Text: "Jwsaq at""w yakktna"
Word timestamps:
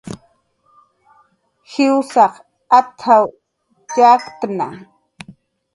"Jwsaq 1.71 2.33
at""w 2.79 3.23
yakktna" 3.97 4.67